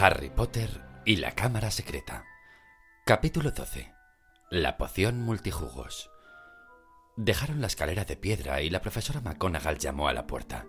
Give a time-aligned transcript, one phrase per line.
[0.00, 2.24] Harry Potter y la Cámara Secreta.
[3.04, 3.92] Capítulo 12.
[4.48, 6.08] La poción multijugos.
[7.16, 10.66] Dejaron la escalera de piedra y la profesora McGonagall llamó a la puerta.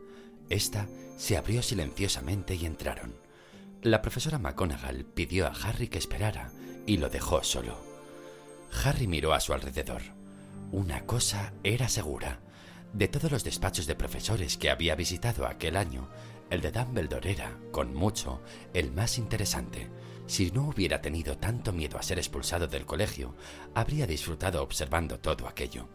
[0.49, 0.87] Esta
[1.17, 3.19] se abrió silenciosamente y entraron.
[3.83, 6.49] La profesora McGonagall pidió a Harry que esperara
[6.87, 7.79] y lo dejó solo.
[8.83, 10.01] Harry miró a su alrededor.
[10.71, 12.39] Una cosa era segura.
[12.93, 16.09] De todos los despachos de profesores que había visitado aquel año,
[16.49, 18.41] el de Dumbledore era, con mucho,
[18.73, 19.89] el más interesante.
[20.27, 23.35] Si no hubiera tenido tanto miedo a ser expulsado del colegio,
[23.73, 25.89] habría disfrutado observando todo aquello.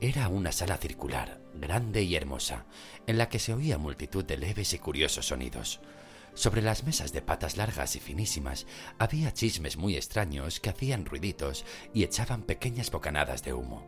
[0.00, 2.64] Era una sala circular, grande y hermosa,
[3.06, 5.80] en la que se oía multitud de leves y curiosos sonidos.
[6.32, 8.66] Sobre las mesas de patas largas y finísimas
[8.98, 13.84] había chismes muy extraños que hacían ruiditos y echaban pequeñas bocanadas de humo.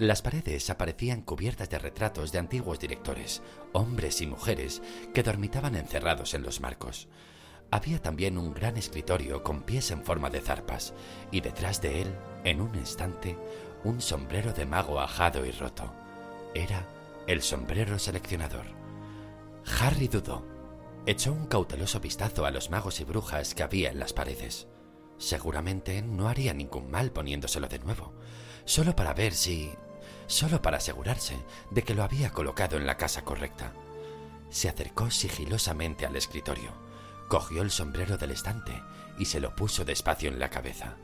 [0.00, 3.42] Las paredes aparecían cubiertas de retratos de antiguos directores,
[3.74, 4.80] hombres y mujeres
[5.12, 7.06] que dormitaban encerrados en los marcos.
[7.70, 10.94] Había también un gran escritorio con pies en forma de zarpas,
[11.30, 13.36] y detrás de él, en un instante,
[13.84, 15.92] un sombrero de mago ajado y roto.
[16.54, 16.86] Era
[17.26, 18.64] el sombrero seleccionador.
[19.82, 20.46] Harry dudó.
[21.04, 24.66] Echó un cauteloso vistazo a los magos y brujas que había en las paredes.
[25.18, 28.14] Seguramente no haría ningún mal poniéndoselo de nuevo,
[28.64, 29.70] solo para ver si
[30.30, 31.36] solo para asegurarse
[31.70, 33.72] de que lo había colocado en la casa correcta.
[34.48, 36.72] Se acercó sigilosamente al escritorio,
[37.28, 38.80] cogió el sombrero del estante
[39.18, 40.96] y se lo puso despacio en la cabeza.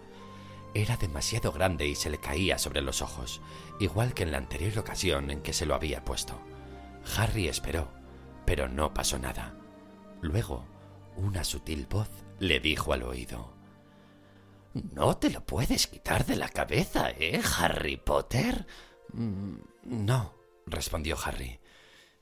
[0.75, 3.41] Era demasiado grande y se le caía sobre los ojos,
[3.81, 6.41] igual que en la anterior ocasión en que se lo había puesto.
[7.17, 7.89] Harry esperó,
[8.45, 9.55] pero no pasó nada.
[10.21, 10.65] Luego,
[11.17, 13.55] una sutil voz le dijo al oído
[14.75, 18.67] No te lo puedes quitar de la cabeza, ¿eh, Harry Potter?
[19.13, 20.35] No,
[20.67, 21.59] respondió Harry.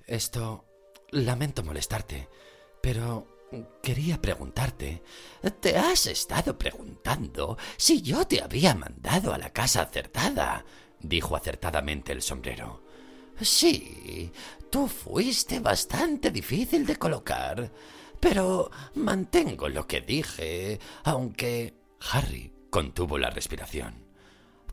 [0.07, 0.67] Esto...
[1.11, 2.29] Lamento molestarte,
[2.83, 3.47] pero
[3.83, 5.03] quería preguntarte.
[5.61, 10.65] Te has estado preguntando si yo te había mandado a la casa acertada,
[10.99, 12.83] dijo acertadamente el sombrero.
[13.41, 14.33] Sí,
[14.70, 17.70] tú fuiste bastante difícil de colocar,
[18.19, 21.75] pero mantengo lo que dije, aunque...
[22.11, 24.04] Harry contuvo la respiración.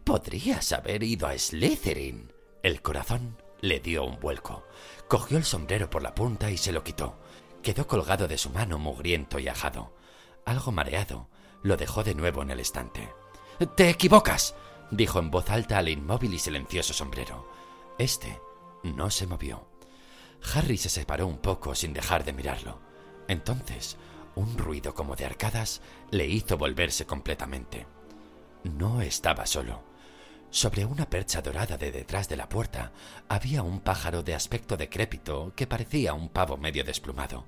[0.04, 2.34] Podrías haber ido a Slytherin.
[2.64, 4.66] El corazón le dio un vuelco.
[5.08, 7.20] Cogió el sombrero por la punta y se lo quitó.
[7.62, 9.96] Quedó colgado de su mano mugriento y ajado.
[10.46, 11.30] Algo mareado,
[11.62, 13.14] lo dejó de nuevo en el estante.
[13.76, 14.56] Te equivocas,
[14.90, 17.48] dijo en voz alta al inmóvil y silencioso sombrero.
[18.00, 18.40] Este
[18.84, 19.68] no se movió.
[20.56, 22.80] Harry se separó un poco sin dejar de mirarlo.
[23.28, 23.98] Entonces,
[24.34, 27.86] un ruido como de arcadas le hizo volverse completamente.
[28.64, 29.91] No estaba solo.
[30.52, 32.92] Sobre una percha dorada de detrás de la puerta
[33.30, 37.46] había un pájaro de aspecto decrépito que parecía un pavo medio desplumado.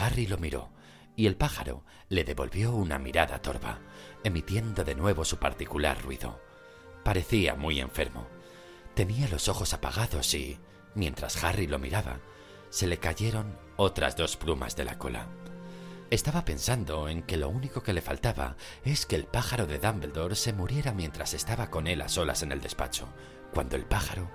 [0.00, 0.68] Harry lo miró
[1.14, 3.78] y el pájaro le devolvió una mirada torva,
[4.24, 6.40] emitiendo de nuevo su particular ruido.
[7.04, 8.26] Parecía muy enfermo.
[8.94, 10.58] Tenía los ojos apagados y,
[10.96, 12.18] mientras Harry lo miraba,
[12.68, 15.28] se le cayeron otras dos plumas de la cola.
[16.10, 20.36] Estaba pensando en que lo único que le faltaba es que el pájaro de Dumbledore
[20.36, 23.08] se muriera mientras estaba con él a solas en el despacho,
[23.52, 24.30] cuando el pájaro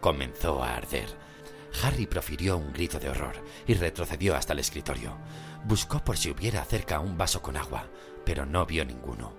[0.00, 1.06] comenzó a arder.
[1.82, 5.16] Harry profirió un grito de horror y retrocedió hasta el escritorio.
[5.64, 7.88] Buscó por si hubiera cerca un vaso con agua,
[8.26, 9.32] pero no vio ninguno.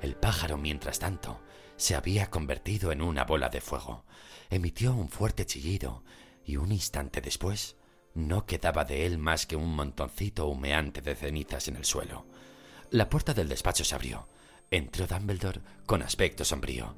[0.00, 1.40] El pájaro, mientras tanto,
[1.76, 4.04] se había convertido en una bola de fuego.
[4.50, 6.04] Emitió un fuerte chillido
[6.44, 7.76] y un instante después
[8.14, 12.26] no quedaba de él más que un montoncito humeante de cenizas en el suelo.
[12.90, 14.28] La puerta del despacho se abrió.
[14.70, 16.94] Entró Dumbledore con aspecto sombrío.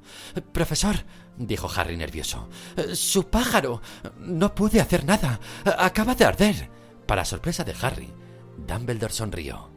[0.53, 0.95] Profesor,
[1.37, 2.49] dijo Harry nervioso,
[2.93, 3.81] su pájaro.
[4.19, 5.39] No puede hacer nada.
[5.77, 6.69] Acaba de arder.
[7.05, 8.11] Para sorpresa de Harry,
[8.57, 9.69] Dumbledore sonrió.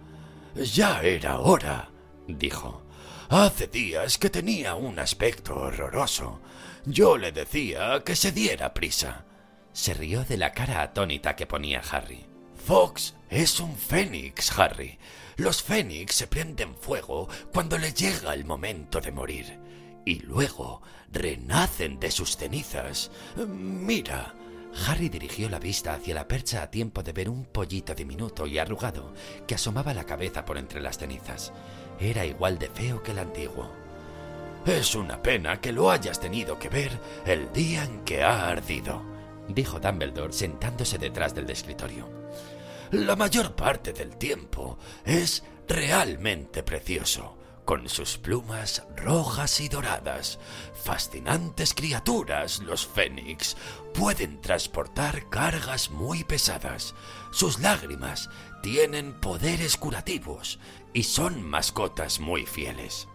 [0.55, 1.91] Ya era hora,
[2.27, 2.83] dijo.
[3.29, 6.41] Hace días que tenía un aspecto horroroso.
[6.85, 9.25] Yo le decía que se diera prisa.
[9.81, 12.27] Se rió de la cara atónita que ponía Harry.
[12.67, 14.99] Fox es un fénix, Harry.
[15.39, 19.59] Los fénix se prenden fuego cuando les llega el momento de morir.
[20.05, 23.11] Y luego renacen de sus cenizas.
[23.49, 24.35] Mira.
[24.87, 28.59] Harry dirigió la vista hacia la percha a tiempo de ver un pollito diminuto y
[28.59, 29.15] arrugado
[29.47, 31.55] que asomaba la cabeza por entre las cenizas.
[31.99, 33.73] Era igual de feo que el antiguo.
[34.67, 39.10] Es una pena que lo hayas tenido que ver el día en que ha ardido
[39.49, 42.09] dijo Dumbledore sentándose detrás del escritorio.
[42.93, 50.41] La mayor parte del tiempo es realmente precioso, con sus plumas rojas y doradas.
[50.75, 53.57] Fascinantes criaturas, los fénix,
[53.95, 56.97] pueden transportar cargas muy pesadas.
[57.31, 58.29] Sus lágrimas
[58.61, 60.59] tienen poderes curativos
[60.93, 63.07] y son mascotas muy fieles.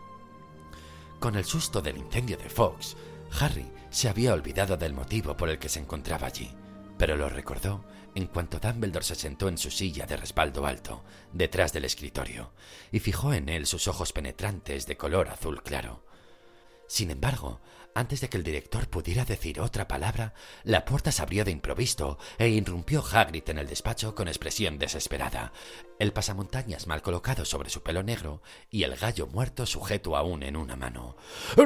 [1.19, 2.95] Con el susto del incendio de Fox,
[3.41, 6.51] Harry se había olvidado del motivo por el que se encontraba allí,
[6.97, 11.01] pero lo recordó en cuanto Dumbledore se sentó en su silla de respaldo alto,
[11.31, 12.51] detrás del escritorio,
[12.91, 16.03] y fijó en él sus ojos penetrantes de color azul claro.
[16.89, 17.61] Sin embargo,
[17.95, 20.33] antes de que el director pudiera decir otra palabra,
[20.63, 25.53] la puerta se abrió de improviso e irrumpió Hagrid en el despacho con expresión desesperada,
[25.97, 30.57] el pasamontañas mal colocado sobre su pelo negro y el gallo muerto sujeto aún en
[30.57, 31.15] una mano.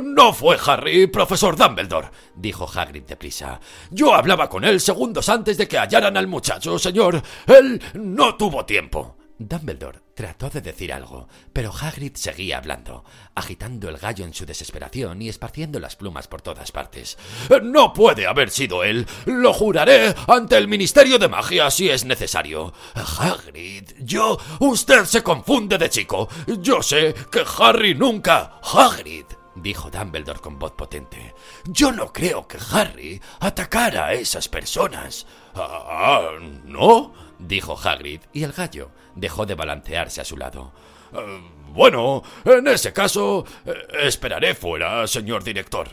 [0.04, 3.60] No fue Harry, profesor Dumbledore, dijo Hagrid deprisa.
[3.90, 7.24] Yo hablaba con él segundos antes de que hallaran al muchacho, señor.
[7.48, 9.19] Él no tuvo tiempo.
[9.40, 13.06] Dumbledore trató de decir algo, pero Hagrid seguía hablando,
[13.36, 17.18] agitando el gallo en su desesperación y esparciendo las plumas por todas partes.
[17.64, 19.08] No puede haber sido él.
[19.26, 22.74] Lo juraré ante el Ministerio de Magia si es necesario.
[22.94, 24.38] Hagrid, yo...
[24.60, 26.28] Usted se confunde de chico.
[26.60, 28.60] Yo sé que Harry nunca...
[28.62, 29.26] Hagrid
[29.56, 31.34] dijo Dumbledore con voz potente.
[31.66, 35.26] Yo no creo que Harry atacara a esas personas.
[35.56, 36.30] Ah,
[36.66, 37.29] ¿no?
[37.40, 40.74] Dijo Hagrid, y el gallo dejó de balancearse a su lado.
[41.14, 45.90] Eh, bueno, en ese caso, eh, esperaré fuera, señor director.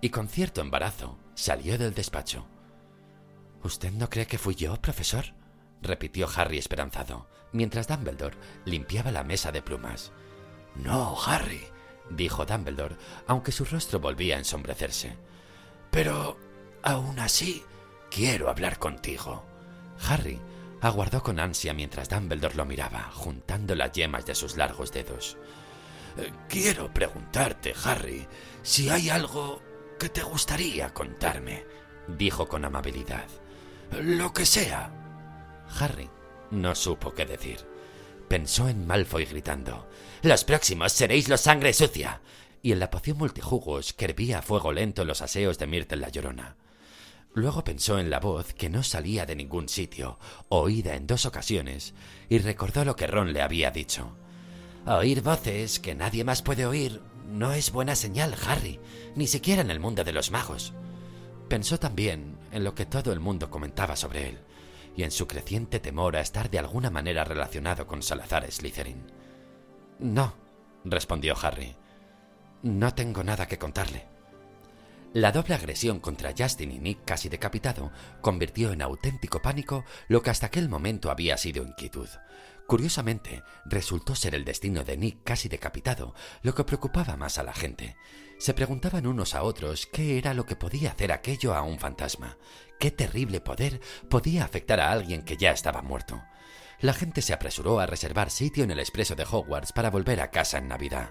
[0.00, 2.46] Y con cierto embarazo salió del despacho.
[3.62, 5.24] ¿Usted no cree que fui yo, profesor?
[5.82, 10.12] repitió Harry esperanzado, mientras Dumbledore limpiaba la mesa de plumas.
[10.74, 11.62] No, Harry,
[12.10, 12.96] dijo Dumbledore,
[13.26, 15.16] aunque su rostro volvía a ensombrecerse.
[15.90, 16.38] Pero,
[16.82, 17.62] aún así,
[18.10, 19.44] quiero hablar contigo.
[20.08, 20.40] Harry
[20.80, 25.36] Aguardó con ansia mientras Dumbledore lo miraba, juntando las yemas de sus largos dedos.
[26.16, 28.26] Eh, quiero preguntarte, Harry,
[28.62, 29.62] si hay algo
[29.98, 31.66] que te gustaría contarme,
[32.08, 33.26] dijo con amabilidad.
[34.00, 34.90] Lo que sea.
[35.78, 36.08] Harry
[36.50, 37.58] no supo qué decir.
[38.28, 39.88] Pensó en Malfoy gritando:
[40.22, 42.20] Los próximos seréis los sangre sucia.
[42.62, 45.98] Y en la poción multijugos que hervía a fuego lento en los aseos de Myrtle
[45.98, 46.56] la Llorona.
[47.32, 50.18] Luego pensó en la voz que no salía de ningún sitio,
[50.48, 51.94] oída en dos ocasiones,
[52.28, 54.16] y recordó lo que Ron le había dicho.
[54.86, 58.80] Oír voces que nadie más puede oír no es buena señal, Harry,
[59.14, 60.72] ni siquiera en el mundo de los magos.
[61.48, 64.38] Pensó también en lo que todo el mundo comentaba sobre él,
[64.96, 69.12] y en su creciente temor a estar de alguna manera relacionado con Salazar Slytherin.
[70.00, 70.34] No,
[70.84, 71.76] respondió Harry.
[72.62, 74.09] No tengo nada que contarle.
[75.12, 77.90] La doble agresión contra Justin y Nick casi decapitado
[78.20, 82.08] convirtió en auténtico pánico lo que hasta aquel momento había sido inquietud.
[82.68, 87.52] Curiosamente, resultó ser el destino de Nick casi decapitado lo que preocupaba más a la
[87.52, 87.96] gente.
[88.38, 92.38] Se preguntaban unos a otros qué era lo que podía hacer aquello a un fantasma,
[92.78, 96.22] qué terrible poder podía afectar a alguien que ya estaba muerto.
[96.78, 100.30] La gente se apresuró a reservar sitio en el expreso de Hogwarts para volver a
[100.30, 101.10] casa en Navidad.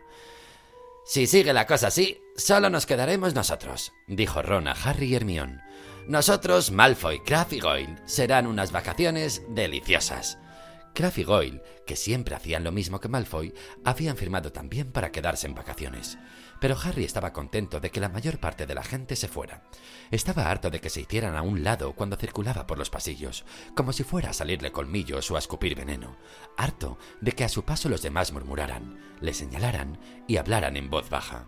[1.06, 5.62] Si sigue la cosa así, solo nos quedaremos nosotros, dijo Ron a Harry y Hermione.
[6.08, 10.38] Nosotros, Malfoy, Crabbe y Goyle, serán unas vacaciones deliciosas.
[10.94, 13.54] Crabbe y Goyle, que siempre hacían lo mismo que Malfoy,
[13.84, 16.18] habían firmado también para quedarse en vacaciones.
[16.60, 19.64] Pero Harry estaba contento de que la mayor parte de la gente se fuera.
[20.12, 23.46] Estaba harto de que se hicieran a un lado cuando circulaba por los pasillos,
[23.76, 26.18] como si fuera a salirle colmillos o a escupir veneno.
[26.58, 31.10] Harto de que a su paso los demás murmuraran, le señalaran y hablaran en voz
[31.10, 31.48] baja.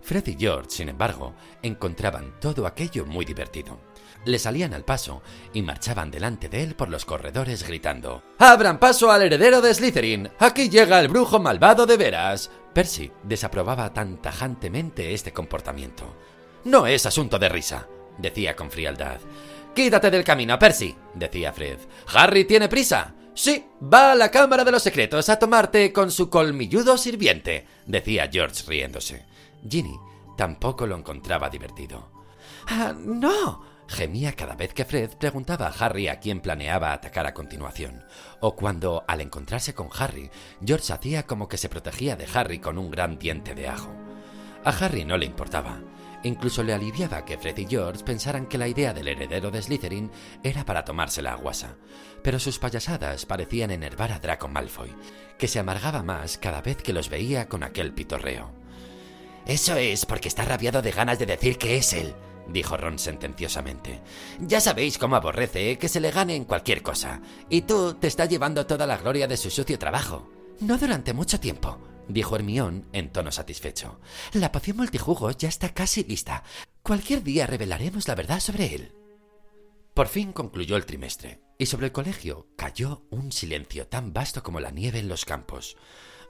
[0.00, 3.80] Fred y George, sin embargo, encontraban todo aquello muy divertido.
[4.24, 9.10] Le salían al paso y marchaban delante de él por los corredores gritando ¡Abran paso
[9.10, 10.30] al heredero de Slytherin!
[10.38, 12.50] ¡Aquí llega el brujo malvado de veras!
[12.76, 16.14] Percy desaprobaba tan tajantemente este comportamiento.
[16.64, 19.18] No es asunto de risa, decía con frialdad.
[19.74, 21.78] Quítate del camino, Percy, decía Fred.
[22.12, 23.14] Harry tiene prisa.
[23.32, 28.28] Sí, va a la Cámara de los Secretos a tomarte con su colmilludo sirviente, decía
[28.30, 29.24] George riéndose.
[29.66, 29.98] Ginny
[30.36, 32.10] tampoco lo encontraba divertido.
[32.68, 37.34] Ah, no, gemía cada vez que Fred preguntaba a Harry a quién planeaba atacar a
[37.34, 38.04] continuación,
[38.40, 40.30] o cuando, al encontrarse con Harry,
[40.64, 43.94] George hacía como que se protegía de Harry con un gran diente de ajo.
[44.64, 45.80] A Harry no le importaba.
[46.22, 50.10] Incluso le aliviaba que Fred y George pensaran que la idea del heredero de Slytherin
[50.42, 51.76] era para tomársela a guasa.
[52.24, 54.92] Pero sus payasadas parecían enervar a Draco Malfoy,
[55.38, 58.50] que se amargaba más cada vez que los veía con aquel pitorreo.
[59.46, 62.16] Eso es porque está rabiado de ganas de decir que es él,
[62.48, 64.00] dijo Ron sentenciosamente.
[64.40, 68.28] Ya sabéis cómo aborrece que se le gane en cualquier cosa, y tú te estás
[68.28, 70.30] llevando toda la gloria de su sucio trabajo.
[70.60, 74.00] No durante mucho tiempo, dijo Hermión en tono satisfecho.
[74.32, 76.42] La poción multijugos ya está casi lista.
[76.82, 78.92] Cualquier día revelaremos la verdad sobre él.
[79.94, 84.60] Por fin concluyó el trimestre, y sobre el colegio cayó un silencio tan vasto como
[84.60, 85.76] la nieve en los campos.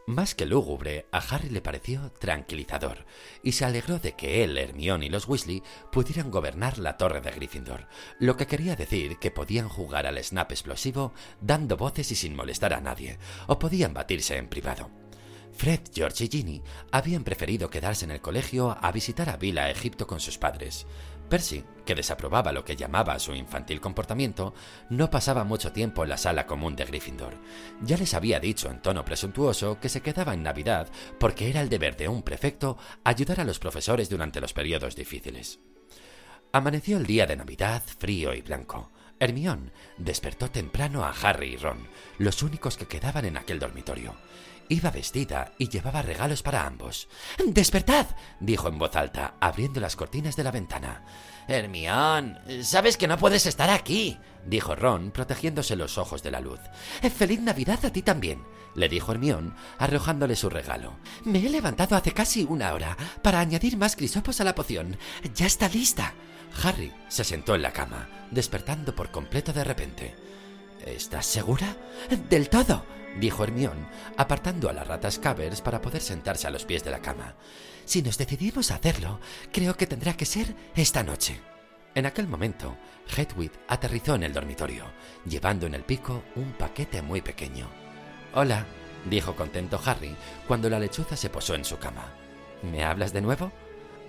[0.08, 3.06] Más que lúgubre, a Harry le pareció tranquilizador,
[3.42, 7.32] y se alegró de que él, Hermione y los Weasley pudieran gobernar la torre de
[7.32, 7.88] Gryffindor,
[8.20, 12.72] lo que quería decir que podían jugar al snap explosivo dando voces y sin molestar
[12.72, 14.90] a nadie, o podían batirse en privado.
[15.52, 20.06] Fred, George y Ginny habían preferido quedarse en el colegio a visitar a Vila Egipto
[20.06, 20.86] con sus padres,
[21.26, 24.54] Percy, que desaprobaba lo que llamaba su infantil comportamiento,
[24.90, 27.34] no pasaba mucho tiempo en la sala común de Gryffindor.
[27.82, 31.68] Ya les había dicho en tono presuntuoso que se quedaba en Navidad porque era el
[31.68, 35.60] deber de un prefecto ayudar a los profesores durante los periodos difíciles.
[36.52, 38.90] Amaneció el día de Navidad frío y blanco.
[39.18, 44.14] Hermión despertó temprano a Harry y Ron, los únicos que quedaban en aquel dormitorio.
[44.68, 47.08] Iba vestida y llevaba regalos para ambos.
[47.46, 48.06] ¡Despertad!
[48.40, 51.04] dijo en voz alta, abriendo las cortinas de la ventana.
[51.46, 56.58] Hermión, sabes que no puedes estar aquí, dijo Ron, protegiéndose los ojos de la luz.
[57.14, 58.44] ¡Feliz Navidad a ti también!
[58.74, 60.94] le dijo Hermión, arrojándole su regalo.
[61.24, 64.98] Me he levantado hace casi una hora para añadir más crisopos a la poción.
[65.34, 66.14] ¡Ya está lista!
[66.62, 70.14] Harry se sentó en la cama, despertando por completo de repente.
[70.86, 71.76] ¿Estás segura?
[72.30, 72.84] Del todo,
[73.18, 77.02] dijo Hermión, apartando a las ratas Cavers para poder sentarse a los pies de la
[77.02, 77.34] cama.
[77.84, 79.18] Si nos decidimos a hacerlo,
[79.52, 81.40] creo que tendrá que ser esta noche.
[81.96, 82.76] En aquel momento,
[83.16, 84.84] Hedwig aterrizó en el dormitorio,
[85.24, 87.68] llevando en el pico un paquete muy pequeño.
[88.34, 88.64] Hola,
[89.10, 90.14] dijo contento Harry
[90.46, 92.12] cuando la lechuza se posó en su cama.
[92.62, 93.50] ¿Me hablas de nuevo?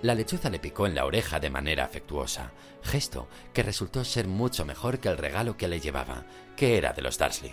[0.00, 2.52] La lechuza le picó en la oreja de manera afectuosa,
[2.82, 6.24] gesto que resultó ser mucho mejor que el regalo que le llevaba,
[6.56, 7.52] que era de los Darsley.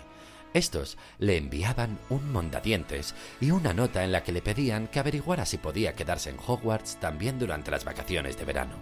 [0.54, 5.44] Estos le enviaban un mondadientes y una nota en la que le pedían que averiguara
[5.44, 8.76] si podía quedarse en Hogwarts también durante las vacaciones de verano.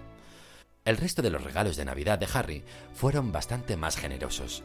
[0.85, 4.62] El resto de los regalos de Navidad de Harry fueron bastante más generosos.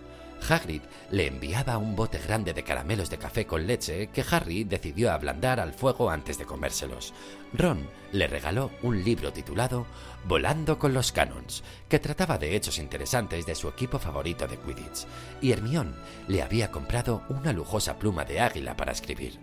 [0.48, 5.12] Hagrid le enviaba un bote grande de caramelos de café con leche que Harry decidió
[5.12, 7.14] ablandar al fuego antes de comérselos.
[7.54, 9.86] Ron le regaló un libro titulado
[10.26, 15.06] Volando con los Canons, que trataba de hechos interesantes de su equipo favorito de Quidditch,
[15.42, 15.96] y Hermione
[16.28, 19.40] le había comprado una lujosa pluma de águila para escribir.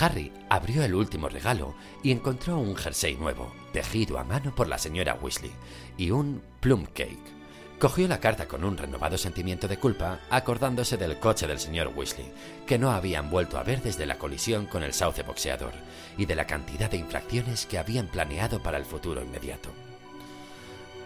[0.00, 4.78] Harry abrió el último regalo y encontró un jersey nuevo, tejido a mano por la
[4.78, 5.52] señora Weasley,
[5.96, 7.37] y un plum cake.
[7.78, 12.32] Cogió la carta con un renovado sentimiento de culpa, acordándose del coche del señor Weasley,
[12.66, 15.72] que no habían vuelto a ver desde la colisión con el sauce boxeador,
[16.16, 19.70] y de la cantidad de infracciones que habían planeado para el futuro inmediato.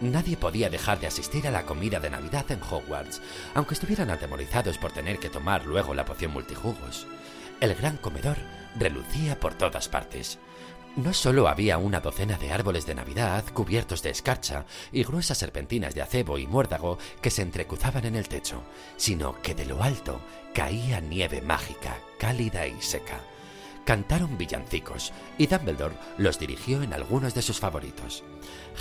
[0.01, 3.21] Nadie podía dejar de asistir a la comida de Navidad en Hogwarts,
[3.53, 7.05] aunque estuvieran atemorizados por tener que tomar luego la poción multijugos.
[7.61, 8.37] El gran comedor
[8.79, 10.39] relucía por todas partes.
[10.95, 15.95] No solo había una docena de árboles de Navidad cubiertos de escarcha y gruesas serpentinas
[15.95, 18.61] de acebo y muérdago que se entrecruzaban en el techo,
[18.95, 20.19] sino que de lo alto
[20.53, 23.19] caía nieve mágica, cálida y seca.
[23.85, 28.23] Cantaron villancicos y Dumbledore los dirigió en algunos de sus favoritos.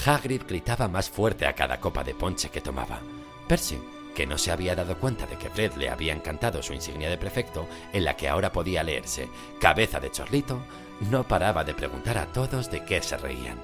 [0.04, 3.00] Hagrid gritaba más fuerte a cada copa de ponche que tomaba.
[3.48, 3.78] Percy,
[4.14, 7.16] que no se había dado cuenta de que Fred le había encantado su insignia de
[7.16, 10.62] prefecto, en la que ahora podía leerse cabeza de chorlito,
[11.10, 13.58] no paraba de preguntar a todos de qué se reían.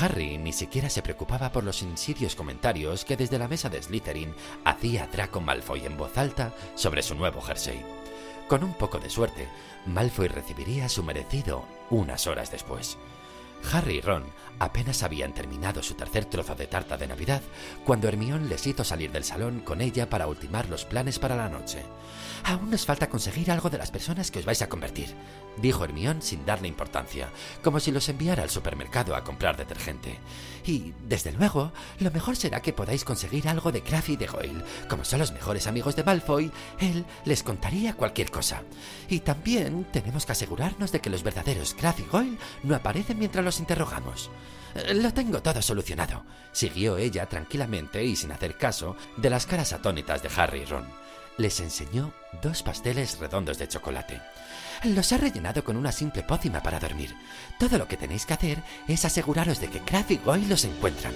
[0.00, 4.34] Harry ni siquiera se preocupaba por los insidios comentarios que desde la mesa de Slytherin
[4.64, 7.84] hacía Draco Malfoy en voz alta sobre su nuevo jersey.
[8.48, 9.48] Con un poco de suerte,
[9.86, 12.98] Malfoy recibiría su merecido unas horas después.
[13.72, 14.24] Harry y Ron
[14.58, 17.42] apenas habían terminado su tercer trozo de tarta de Navidad
[17.84, 21.48] cuando Hermión les hizo salir del salón con ella para ultimar los planes para la
[21.48, 21.84] noche.
[22.44, 25.14] Aún nos falta conseguir algo de las personas que os vais a convertir,
[25.56, 27.28] dijo Hermión sin darle importancia,
[27.62, 30.18] como si los enviara al supermercado a comprar detergente.
[30.64, 34.64] Y, desde luego, lo mejor será que podáis conseguir algo de Craft y de Goyle.
[34.88, 38.62] Como son los mejores amigos de Malfoy, él les contaría cualquier cosa.
[39.08, 43.44] Y también tenemos que asegurarnos de que los verdaderos Craft y Goyle no aparecen mientras
[43.44, 44.30] los interrogamos.
[44.94, 50.22] Lo tengo todo solucionado, siguió ella tranquilamente y sin hacer caso de las caras atónitas
[50.22, 50.86] de Harry y Ron
[51.38, 54.20] les enseñó dos pasteles redondos de chocolate.
[54.84, 57.14] Los he rellenado con una simple pócima para dormir.
[57.58, 61.14] Todo lo que tenéis que hacer es aseguraros de que Kraft y Goy los encuentran.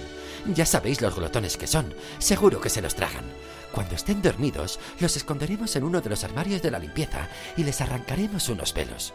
[0.53, 3.25] Ya sabéis los glotones que son, seguro que se los tragan.
[3.71, 7.81] Cuando estén dormidos, los esconderemos en uno de los armarios de la limpieza y les
[7.81, 9.13] arrancaremos unos pelos.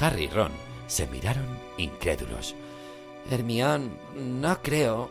[0.00, 0.52] Harry y Ron
[0.92, 2.54] se miraron incrédulos.
[3.30, 5.10] Hermión, no creo.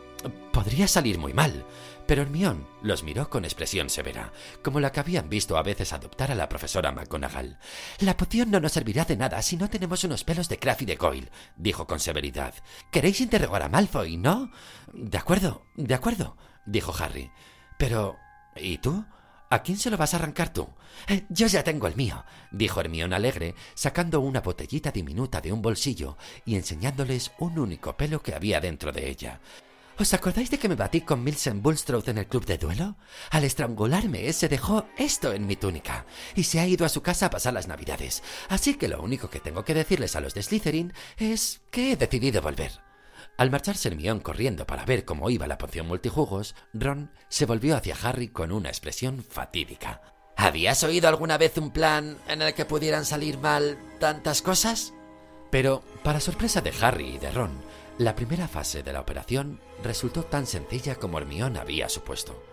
[0.54, 1.66] Podría salir muy mal.
[2.06, 6.30] Pero Hermión los miró con expresión severa, como la que habían visto a veces adoptar
[6.32, 7.58] a la profesora McGonagall.
[8.00, 10.86] La poción no nos servirá de nada si no tenemos unos pelos de Craft y
[10.86, 12.54] de Goyle, dijo con severidad.
[12.92, 14.52] ¿Queréis interrogar a Malfoy, no?
[14.94, 17.32] De acuerdo, de acuerdo, dijo Harry.
[17.80, 18.18] Pero...
[18.56, 19.06] ¿Y tú?
[19.52, 20.70] ¿A quién se lo vas a arrancar tú?
[21.10, 25.62] Eh, yo ya tengo el mío, dijo Hermión alegre, sacando una botellita diminuta de un
[25.62, 29.42] bolsillo y enseñándoles un único pelo que había dentro de ella.
[30.00, 32.96] ¿Os acordáis de que me batí con Milsen Bulstrode en el club de duelo?
[33.30, 37.26] Al estrangularme se dejó esto en mi túnica y se ha ido a su casa
[37.26, 38.24] a pasar las navidades.
[38.48, 41.98] Así que lo único que tengo que decirles a los de Slytherin es que he
[41.98, 42.91] decidido volver.
[43.38, 47.96] Al marcharse Hermione corriendo para ver cómo iba la poción multijugos, Ron se volvió hacia
[48.04, 50.02] Harry con una expresión fatídica.
[50.38, 54.94] ¿Habías oído alguna vez un plan en el que pudieran salir mal tantas cosas?
[55.50, 57.52] Pero, para sorpresa de Harry y de Ron,
[57.98, 62.51] la primera fase de la operación resultó tan sencilla como Hermione había supuesto.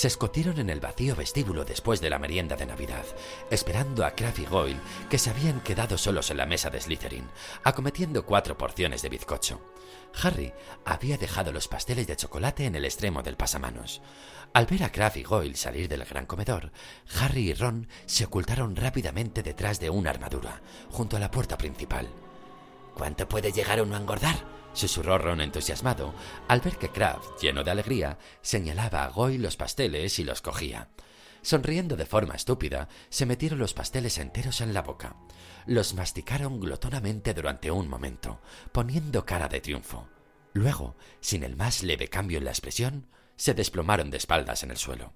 [0.00, 3.04] Se escotieron en el vacío vestíbulo después de la merienda de Navidad,
[3.50, 4.80] esperando a Kraft y Goyle,
[5.10, 7.28] que se habían quedado solos en la mesa de Slytherin,
[7.64, 9.60] acometiendo cuatro porciones de bizcocho.
[10.22, 10.54] Harry
[10.86, 14.00] había dejado los pasteles de chocolate en el extremo del pasamanos.
[14.54, 16.72] Al ver a Kraft y Goyle salir del gran comedor,
[17.20, 22.08] Harry y Ron se ocultaron rápidamente detrás de una armadura, junto a la puerta principal.
[22.94, 24.59] ¿Cuánto puede llegar uno a engordar?
[24.72, 26.14] Susurró Ron entusiasmado,
[26.48, 30.88] al ver que Kraft, lleno de alegría, señalaba a Goy los pasteles y los cogía.
[31.42, 35.16] Sonriendo de forma estúpida, se metieron los pasteles enteros en la boca.
[35.66, 38.40] Los masticaron glotonamente durante un momento,
[38.72, 40.08] poniendo cara de triunfo.
[40.52, 44.76] Luego, sin el más leve cambio en la expresión, se desplomaron de espaldas en el
[44.76, 45.14] suelo.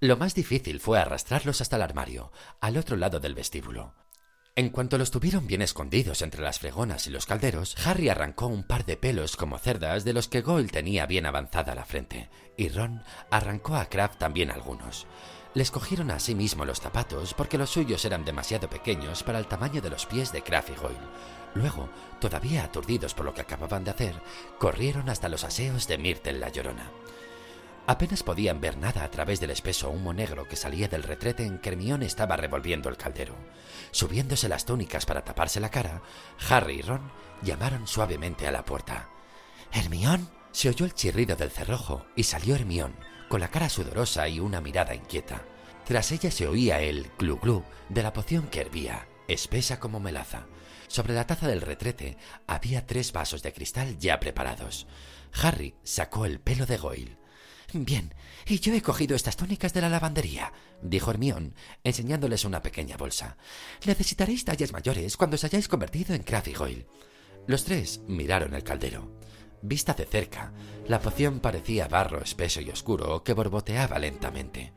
[0.00, 3.94] Lo más difícil fue arrastrarlos hasta el armario, al otro lado del vestíbulo.
[4.56, 8.62] En cuanto los tuvieron bien escondidos entre las fregonas y los calderos, Harry arrancó un
[8.62, 12.68] par de pelos como cerdas de los que Goyle tenía bien avanzada la frente, y
[12.68, 15.08] Ron arrancó a Kraft también algunos.
[15.54, 19.48] Les cogieron a sí mismo los zapatos porque los suyos eran demasiado pequeños para el
[19.48, 21.10] tamaño de los pies de Kraft y Goyle.
[21.54, 21.88] Luego,
[22.20, 24.14] todavía aturdidos por lo que acababan de hacer,
[24.60, 26.92] corrieron hasta los aseos de Myrtle la Llorona.
[27.86, 31.58] Apenas podían ver nada a través del espeso humo negro que salía del retrete en
[31.58, 33.34] que Hermione estaba revolviendo el caldero.
[33.90, 36.02] Subiéndose las túnicas para taparse la cara,
[36.48, 37.12] Harry y Ron
[37.42, 39.10] llamaron suavemente a la puerta.
[39.72, 40.30] ¿Hermión?
[40.52, 42.94] Se oyó el chirrido del cerrojo y salió Hermión,
[43.28, 45.42] con la cara sudorosa y una mirada inquieta.
[45.84, 50.46] Tras ella se oía el glu glu de la poción que hervía, espesa como melaza.
[50.86, 52.16] Sobre la taza del retrete
[52.46, 54.86] había tres vasos de cristal ya preparados.
[55.42, 57.23] Harry sacó el pelo de Goyle.
[57.76, 58.14] Bien,
[58.46, 63.36] y yo he cogido estas túnicas de la lavandería, dijo Hermión, enseñándoles una pequeña bolsa.
[63.84, 66.86] Necesitaréis tallas mayores cuando os hayáis convertido en Crabbe y Goyle.
[67.48, 69.18] Los tres miraron el caldero.
[69.60, 70.52] Vista de cerca,
[70.86, 74.72] la poción parecía barro espeso y oscuro que borboteaba lentamente.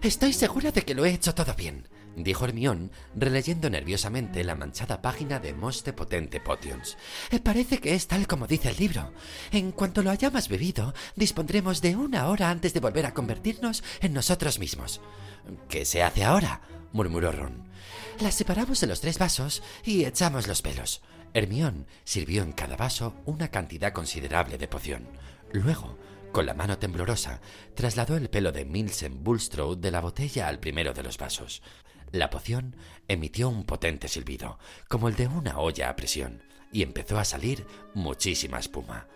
[0.00, 1.88] Estoy segura de que lo he hecho todo bien,
[2.22, 6.96] dijo Hermión, releyendo nerviosamente la manchada página de Moste Potente Potions.
[7.30, 9.12] Eh, parece que es tal como dice el libro.
[9.52, 14.12] En cuanto lo hayamos bebido, dispondremos de una hora antes de volver a convertirnos en
[14.12, 15.00] nosotros mismos.
[15.68, 16.60] ¿Qué se hace ahora?
[16.92, 17.68] murmuró Ron.
[18.20, 21.02] Las separamos en los tres vasos y echamos los pelos.
[21.32, 25.06] Hermión sirvió en cada vaso una cantidad considerable de poción.
[25.52, 25.96] Luego,
[26.32, 27.40] con la mano temblorosa,
[27.74, 31.62] trasladó el pelo de Milsen Bulstrode de la botella al primero de los vasos.
[32.12, 32.76] La poción
[33.08, 36.42] emitió un potente silbido, como el de una olla a presión,
[36.72, 39.06] y empezó a salir muchísima espuma.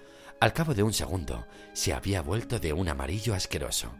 [0.40, 3.94] Al cabo de un segundo, se había vuelto de un amarillo asqueroso.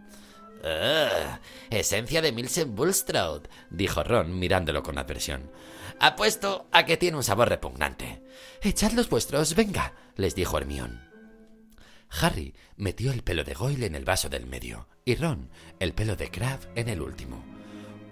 [1.70, 5.50] esencia de Milsen Bulstrode, dijo Ron mirándolo con aversión.
[6.00, 8.22] Apuesto a que tiene un sabor repugnante.
[8.62, 11.08] Echad los vuestros, venga, les dijo Hermión.
[12.10, 16.16] Harry metió el pelo de Goyle en el vaso del medio y Ron el pelo
[16.16, 17.53] de Crab en el último.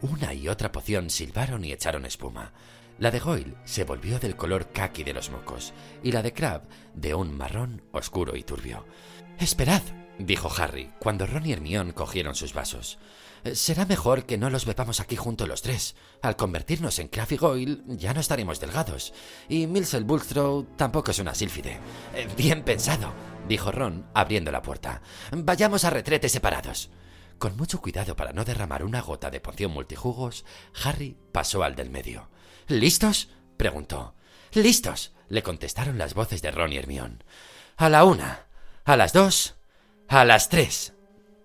[0.02, 2.52] Una y otra poción silbaron y echaron espuma.
[2.98, 6.62] La de Goyle se volvió del color kaki de los mocos y la de Crab
[6.94, 8.84] de un marrón oscuro y turbio.
[9.38, 9.82] Esperad,
[10.18, 12.98] dijo Harry, cuando Ron y Hermione cogieron sus vasos.
[13.54, 15.94] Será mejor que no los bebamos aquí juntos los tres.
[16.20, 19.12] Al convertirnos en Crab y Goyle ya no estaremos delgados.
[19.48, 21.78] Y Milsel Bulstrow tampoco es una sílfide.
[22.14, 23.12] Eh, bien pensado,
[23.48, 25.00] dijo Ron, abriendo la puerta.
[25.30, 26.90] Vayamos a retretes separados.
[27.38, 30.44] Con mucho cuidado para no derramar una gota de poción multijugos,
[30.84, 32.28] Harry pasó al del medio.
[32.68, 33.30] ¿Listos?
[33.56, 34.14] preguntó.
[34.52, 37.18] Listos, le contestaron las voces de Ron y Hermione.
[37.76, 38.46] A la una,
[38.84, 39.56] a las dos,
[40.08, 40.94] a las tres.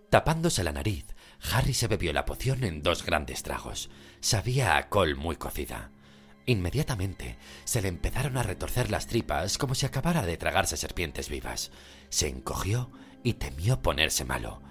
[0.10, 1.06] Tapándose la nariz,
[1.52, 3.89] Harry se bebió la poción en dos grandes tragos.
[4.19, 5.91] Sabía a col muy cocida.
[6.45, 11.71] Inmediatamente se le empezaron a retorcer las tripas como si acabara de tragarse serpientes vivas.
[12.10, 12.89] Se encogió
[13.23, 14.62] y temió ponerse malo.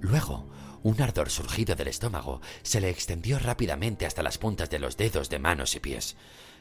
[0.00, 0.50] Luego
[0.86, 5.28] Un ardor surgido del estómago se le extendió rápidamente hasta las puntas de los dedos
[5.28, 6.14] de manos y pies.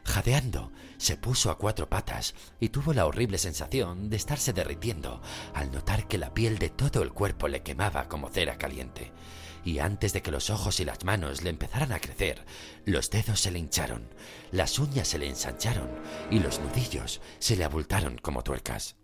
[0.04, 5.22] Jadeando, se puso a cuatro patas y tuvo la horrible sensación de estarse derritiendo
[5.54, 9.12] al notar que la piel de todo el cuerpo le quemaba como cera caliente.
[9.64, 12.44] Y antes de que los ojos y las manos le empezaran a crecer,
[12.84, 14.10] los dedos se le hincharon,
[14.50, 15.92] las uñas se le ensancharon
[16.32, 18.96] y los nudillos se le abultaron como tuercas.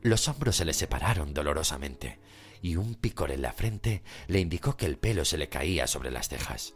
[0.00, 2.18] Los hombros se le separaron dolorosamente
[2.64, 6.10] y un picor en la frente le indicó que el pelo se le caía sobre
[6.10, 6.72] las cejas.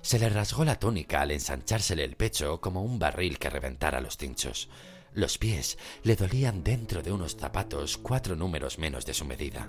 [0.00, 4.16] Se le rasgó la túnica al ensanchársele el pecho como un barril que reventara los
[4.16, 4.68] cinchos.
[5.12, 9.68] Los pies le dolían dentro de unos zapatos cuatro números menos de su medida.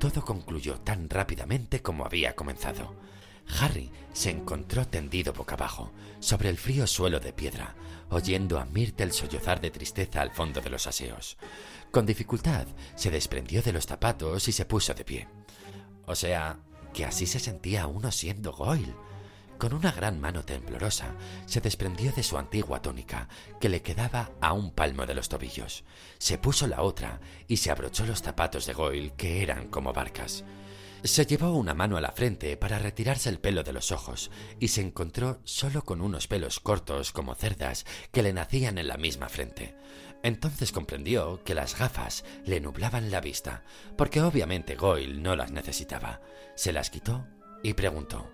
[0.00, 2.96] Todo concluyó tan rápidamente como había comenzado.
[3.60, 7.74] Harry se encontró tendido boca abajo, sobre el frío suelo de piedra,
[8.10, 11.36] oyendo a Myrtle sollozar de tristeza al fondo de los aseos.
[11.90, 15.28] Con dificultad se desprendió de los zapatos y se puso de pie.
[16.06, 16.58] O sea,
[16.92, 18.94] que así se sentía uno siendo Goyle.
[19.58, 21.14] Con una gran mano temblorosa
[21.46, 23.28] se desprendió de su antigua túnica,
[23.60, 25.84] que le quedaba a un palmo de los tobillos.
[26.18, 30.44] Se puso la otra y se abrochó los zapatos de Goyle, que eran como barcas.
[31.04, 34.68] Se llevó una mano a la frente para retirarse el pelo de los ojos y
[34.68, 39.28] se encontró solo con unos pelos cortos como cerdas que le nacían en la misma
[39.28, 39.74] frente.
[40.22, 43.64] Entonces comprendió que las gafas le nublaban la vista,
[43.96, 46.20] porque obviamente Goyle no las necesitaba.
[46.54, 47.26] Se las quitó
[47.64, 48.30] y preguntó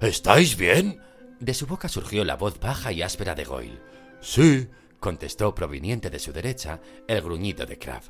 [0.00, 0.98] ¿Estáis bien?
[1.40, 3.82] De su boca surgió la voz baja y áspera de Goyle.
[4.22, 8.02] Sí, contestó proveniente de su derecha el gruñido de Crab.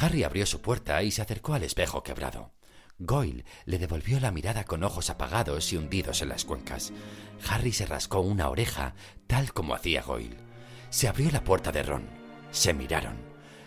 [0.00, 2.52] Harry abrió su puerta y se acercó al espejo quebrado.
[3.00, 6.92] Goyle le devolvió la mirada con ojos apagados y hundidos en las cuencas.
[7.48, 8.94] Harry se rascó una oreja,
[9.26, 10.36] tal como hacía Goyle.
[10.90, 12.08] Se abrió la puerta de Ron.
[12.50, 13.16] Se miraron.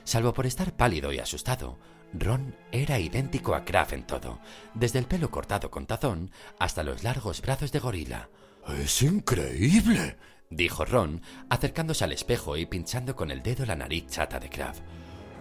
[0.03, 1.79] Salvo por estar pálido y asustado,
[2.13, 4.39] Ron era idéntico a Kraft en todo,
[4.75, 8.29] desde el pelo cortado con tazón hasta los largos brazos de gorila.
[8.67, 10.17] Es increíble,
[10.49, 14.83] dijo Ron, acercándose al espejo y pinchando con el dedo la nariz chata de Kraft.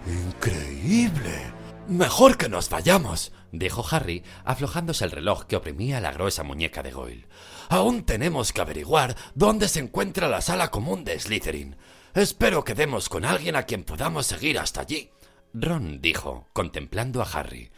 [0.06, 1.61] Increíble.
[1.88, 6.92] Mejor que nos vayamos, dijo Harry, aflojándose el reloj que oprimía la gruesa muñeca de
[6.92, 7.26] Goyle.
[7.68, 11.76] Aún tenemos que averiguar dónde se encuentra la sala común de Slytherin.
[12.14, 15.10] Espero que demos con alguien a quien podamos seguir hasta allí.
[15.52, 17.72] Ron dijo, contemplando a Harry.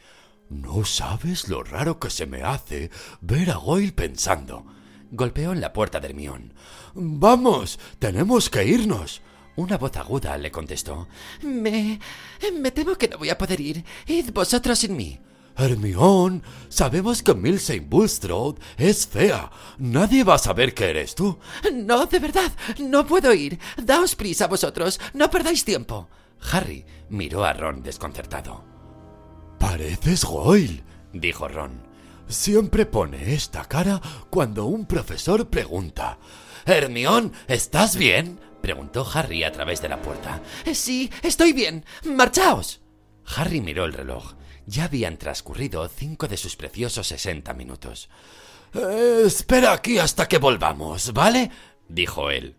[0.50, 2.90] No sabes lo raro que se me hace
[3.22, 4.66] ver a Goyle pensando.
[5.10, 6.52] Golpeó en la puerta de Hermión.
[6.92, 9.22] Vamos, tenemos que irnos.
[9.56, 11.08] Una voz aguda le contestó.
[11.42, 12.00] Me.
[12.52, 13.84] me temo que no voy a poder ir.
[14.06, 15.18] Id vosotros sin mí.
[15.56, 19.50] Hermión, sabemos que Milsey Bulstrode es fea.
[19.78, 21.38] Nadie va a saber que eres tú.
[21.72, 23.60] No, de verdad, no puedo ir.
[23.76, 26.08] Daos prisa vosotros, no perdáis tiempo.
[26.50, 28.64] Harry miró a Ron desconcertado.
[29.58, 31.82] Pareces Goyle, dijo Ron.
[32.26, 36.18] Siempre pone esta cara cuando un profesor pregunta.
[36.66, 38.40] Hermión, ¿estás bien?
[38.64, 40.40] Preguntó Harry a través de la puerta.
[40.72, 41.84] Sí, estoy bien.
[42.06, 42.80] Marchaos.
[43.36, 44.32] Harry miró el reloj.
[44.64, 48.08] Ya habían transcurrido cinco de sus preciosos sesenta minutos.
[48.72, 51.50] Eh, espera aquí hasta que volvamos, ¿vale?
[51.88, 52.56] dijo él.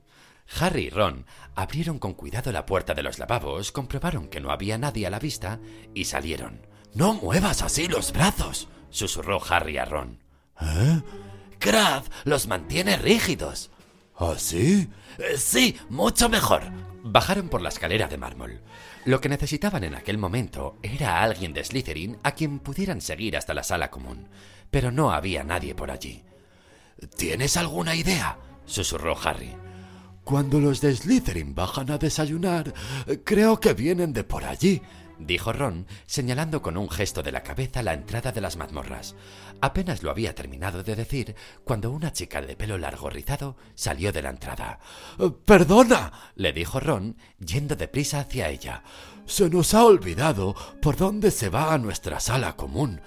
[0.60, 4.78] Harry y Ron abrieron con cuidado la puerta de los lavabos, comprobaron que no había
[4.78, 5.60] nadie a la vista
[5.96, 6.68] y salieron.
[6.94, 10.20] No muevas así los brazos, susurró Harry a Ron.
[10.62, 11.02] ¿Eh?
[11.58, 13.72] Crab los mantiene rígidos.
[14.18, 14.88] ¿Ah, eh,
[15.38, 16.64] sí, mucho mejor.
[17.04, 18.62] Bajaron por la escalera de mármol.
[19.04, 23.54] Lo que necesitaban en aquel momento era alguien de Slytherin a quien pudieran seguir hasta
[23.54, 24.28] la sala común,
[24.72, 26.24] pero no había nadie por allí.
[27.18, 28.40] ¿Tienes alguna idea?
[28.66, 29.54] susurró Harry.
[30.24, 32.74] Cuando los de Slytherin bajan a desayunar,
[33.24, 34.82] creo que vienen de por allí,
[35.20, 39.16] dijo Ron, señalando con un gesto de la cabeza la entrada de las mazmorras.
[39.62, 44.22] Apenas lo había terminado de decir cuando una chica de pelo largo rizado salió de
[44.22, 44.80] la entrada.
[45.46, 48.84] Perdona, le dijo Ron, yendo deprisa hacia ella.
[49.26, 53.02] Se nos ha olvidado por dónde se va a nuestra sala común.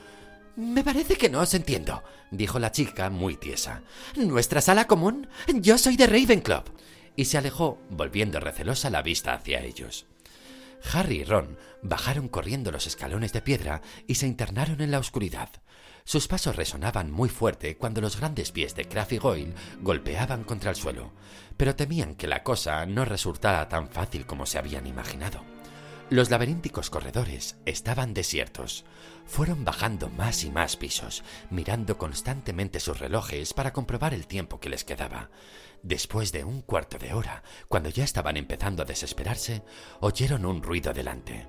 [0.57, 3.83] Me parece que no os entiendo, dijo la chica muy tiesa.
[4.17, 5.29] ¿Nuestra sala común?
[5.55, 6.65] Yo soy de Ravenclaw
[7.15, 10.07] y se alejó, volviendo recelosa la vista hacia ellos.
[10.93, 15.51] Harry y Ron bajaron corriendo los escalones de piedra y se internaron en la oscuridad.
[16.05, 20.77] Sus pasos resonaban muy fuerte cuando los grandes pies de Crafty Goyle golpeaban contra el
[20.77, 21.13] suelo,
[21.57, 25.45] pero temían que la cosa no resultara tan fácil como se habían imaginado.
[26.11, 28.87] Los laberínticos corredores estaban desiertos.
[29.27, 34.71] Fueron bajando más y más pisos, mirando constantemente sus relojes para comprobar el tiempo que
[34.71, 35.29] les quedaba.
[35.83, 39.63] Después de un cuarto de hora, cuando ya estaban empezando a desesperarse,
[40.01, 41.47] oyeron un ruido delante.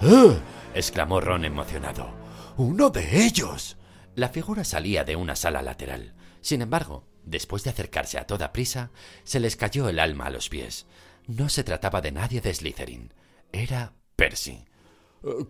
[0.00, 0.38] ¡Eh!
[0.74, 2.12] exclamó Ron emocionado.
[2.56, 3.76] ¡Uno de ellos!
[4.14, 6.14] La figura salía de una sala lateral.
[6.40, 8.90] Sin embargo, después de acercarse a toda prisa,
[9.24, 10.86] se les cayó el alma a los pies.
[11.26, 13.14] No se trataba de nadie de Slytherin.
[13.52, 14.64] Era Percy.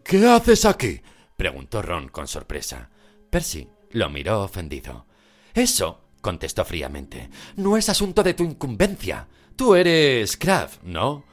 [0.05, 1.01] ¿Qué haces aquí?
[1.37, 2.91] preguntó Ron con sorpresa.
[3.31, 5.07] Percy lo miró ofendido.
[5.55, 9.29] Eso, contestó fríamente, no es asunto de tu incumbencia.
[9.57, 11.25] Tú eres Kraft, ¿no?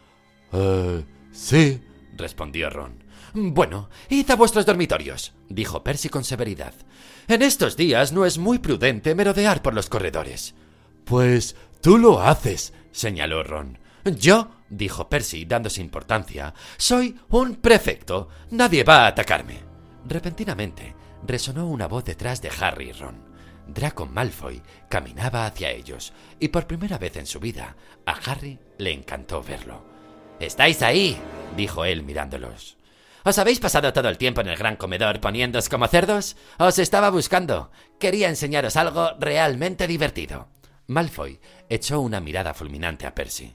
[0.52, 1.82] Eh, sí,
[2.18, 3.04] respondió Ron.
[3.34, 6.74] Bueno, id a vuestros dormitorios, dijo Percy con severidad.
[7.28, 10.56] En estos días no es muy prudente merodear por los corredores.
[11.06, 13.78] Pues tú lo haces, señaló Ron.
[14.04, 18.30] Yo, dijo Percy, dándose importancia, soy un prefecto.
[18.50, 19.60] Nadie va a atacarme.
[20.08, 23.29] Repentinamente, resonó una voz detrás de Harry y Ron.
[23.74, 28.92] Draco Malfoy caminaba hacia ellos, y por primera vez en su vida, a Harry le
[28.92, 29.84] encantó verlo.
[30.40, 31.18] ¿Estáis ahí?
[31.58, 32.78] dijo él mirándolos.
[33.26, 36.38] ¿Os habéis pasado todo el tiempo en el gran comedor poniéndoos como cerdos?
[36.58, 37.70] Os estaba buscando.
[38.00, 40.48] Quería enseñaros algo realmente divertido.
[40.88, 43.54] Malfoy echó una mirada fulminante a Percy.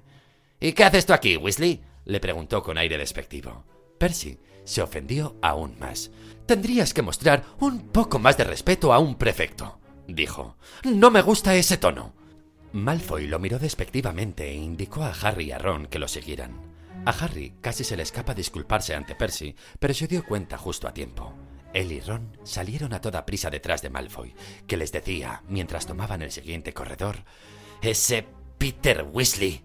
[0.60, 1.82] ¿Y qué haces tú aquí, Weasley?
[2.04, 3.64] le preguntó con aire despectivo.
[3.98, 6.10] Percy se ofendió aún más.
[6.46, 10.56] Tendrías que mostrar un poco más de respeto a un prefecto, dijo.
[10.84, 12.12] No me gusta ese tono.
[12.72, 16.60] Malfoy lo miró despectivamente e indicó a Harry y a Ron que lo siguieran.
[17.06, 20.94] A Harry casi se le escapa disculparse ante Percy, pero se dio cuenta justo a
[20.94, 21.34] tiempo.
[21.72, 24.34] Él y Ron salieron a toda prisa detrás de Malfoy,
[24.66, 27.24] que les decía, mientras tomaban el siguiente corredor,
[27.82, 28.26] Ese
[28.58, 29.62] Peter Weasley.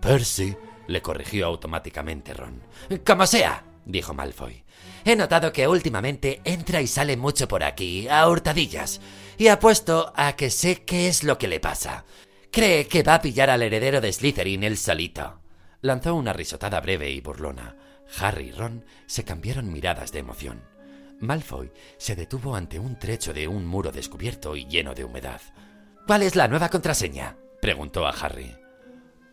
[0.00, 0.54] Percy,
[0.86, 2.62] le corrigió automáticamente Ron.
[3.04, 4.64] Como sea, dijo Malfoy.
[5.04, 9.00] He notado que últimamente entra y sale mucho por aquí, a hurtadillas,
[9.38, 12.04] y apuesto a que sé qué es lo que le pasa.
[12.50, 15.40] Cree que va a pillar al heredero de Slytherin él solito
[15.86, 17.76] lanzó una risotada breve y burlona.
[18.20, 20.62] Harry y Ron se cambiaron miradas de emoción.
[21.20, 25.40] Malfoy se detuvo ante un trecho de un muro descubierto y lleno de humedad.
[26.06, 27.36] ¿Cuál es la nueva contraseña?
[27.60, 28.54] preguntó a Harry.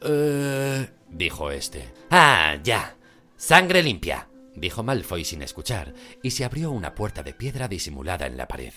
[0.02, 1.92] Eh, dijo este.
[2.10, 2.96] Ah, ya.
[3.36, 8.38] Sangre limpia, dijo Malfoy sin escuchar, y se abrió una puerta de piedra disimulada en
[8.38, 8.74] la pared.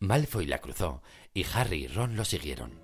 [0.00, 1.02] Malfoy la cruzó,
[1.34, 2.80] y Harry y Ron lo siguieron.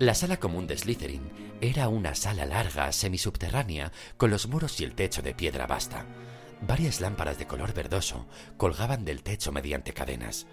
[0.00, 4.96] La sala común de Slytherin era una sala larga, semisubterránea, con los muros y el
[4.96, 6.04] techo de piedra basta.
[6.60, 10.48] Varias lámparas de color verdoso colgaban del techo mediante cadenas.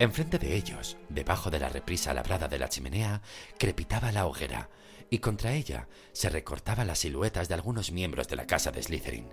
[0.00, 3.22] Enfrente de ellos, debajo de la reprisa labrada de la chimenea,
[3.56, 4.70] crepitaba la hoguera,
[5.08, 9.28] y contra ella se recortaban las siluetas de algunos miembros de la casa de Slytherin,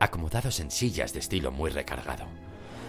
[0.00, 2.26] acomodados en sillas de estilo muy recargado.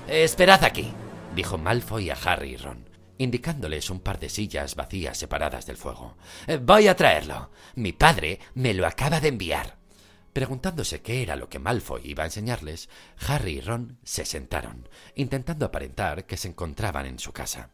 [0.08, 0.94] Esperad aquí,
[1.38, 6.18] dijo Malfoy a Harry y Ron indicándoles un par de sillas vacías separadas del fuego.
[6.46, 7.52] Eh, voy a traerlo.
[7.76, 9.78] Mi padre me lo acaba de enviar.
[10.34, 12.90] Preguntándose qué era lo que Malfoy iba a enseñarles,
[13.28, 17.72] Harry y Ron se sentaron, intentando aparentar que se encontraban en su casa.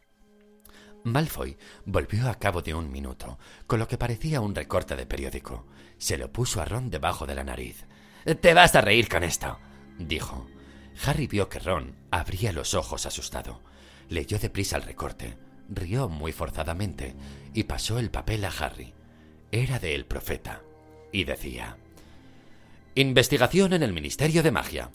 [1.02, 5.66] Malfoy volvió a cabo de un minuto, con lo que parecía un recorte de periódico.
[5.98, 7.86] Se lo puso a Ron debajo de la nariz.
[8.40, 9.58] Te vas a reír con esto,
[9.98, 10.46] dijo.
[11.04, 13.60] Harry vio que Ron abría los ojos asustado.
[14.08, 15.36] Leyó deprisa el recorte,
[15.68, 17.14] rió muy forzadamente
[17.52, 18.94] y pasó el papel a Harry.
[19.50, 20.62] Era de El Profeta
[21.12, 21.76] y decía:
[22.94, 24.90] Investigación en el Ministerio de Magia.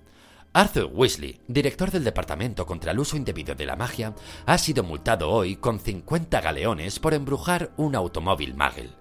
[0.53, 4.15] Arthur Weasley, director del Departamento contra el Uso Indebido de la Magia,
[4.47, 8.95] ha sido multado hoy con 50 galeones por embrujar un automóvil Magel.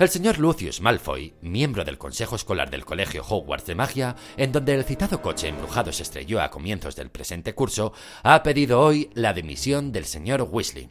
[0.00, 4.74] El señor Lucius Malfoy, miembro del Consejo Escolar del Colegio Hogwarts de Magia, en donde
[4.74, 7.92] el citado coche embrujado se estrelló a comienzos del presente curso,
[8.24, 10.90] ha pedido hoy la dimisión del señor Weasley.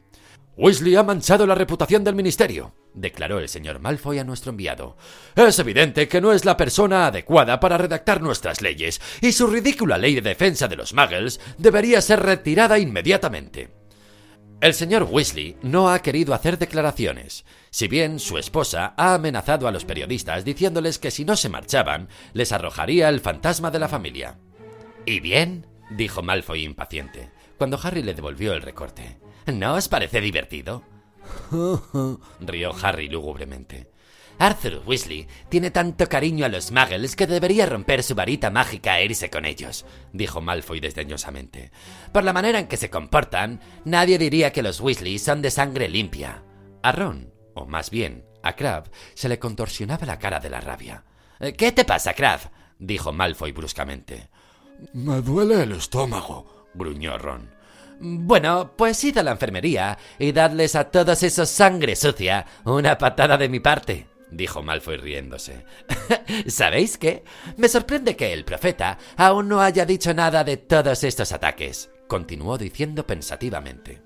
[0.58, 4.98] Weasley ha manchado la reputación del ministerio, declaró el señor Malfoy a nuestro enviado.
[5.36, 10.00] Es evidente que no es la persona adecuada para redactar nuestras leyes, y su ridícula
[10.00, 13.70] ley de defensa de los muggles debería ser retirada inmediatamente.
[14.60, 19.72] El señor Weasley no ha querido hacer declaraciones, si bien su esposa ha amenazado a
[19.72, 24.39] los periodistas diciéndoles que si no se marchaban, les arrojaría el fantasma de la familia.
[25.06, 25.67] ¿Y bien?
[25.91, 29.20] dijo Malfoy impaciente, cuando Harry le devolvió el recorte.
[29.53, 30.83] ¿No os parece divertido?
[32.39, 33.89] rió Harry lúgubremente.
[34.39, 39.05] Arthur Weasley tiene tanto cariño a los muggles que debería romper su varita mágica e
[39.05, 41.71] irse con ellos, dijo Malfoy desdeñosamente.
[42.12, 45.89] Por la manera en que se comportan, nadie diría que los Weasley son de sangre
[45.89, 46.43] limpia.
[46.83, 51.03] A Ron, o más bien a Crab, se le contorsionaba la cara de la rabia.
[51.57, 52.41] ¿Qué te pasa, Crab?
[52.77, 54.29] dijo Malfoy bruscamente.
[54.93, 57.57] Me duele el estómago, gruñó Ron.
[57.99, 63.38] Bueno, pues id a la enfermería y dadles a todos esos sangre sucia una patada
[63.38, 65.65] de mi parte dijo Malfoy riéndose.
[66.47, 67.23] ¿Sabéis qué?
[67.57, 72.57] Me sorprende que el profeta aún no haya dicho nada de todos estos ataques, continuó
[72.57, 74.01] diciendo pensativamente.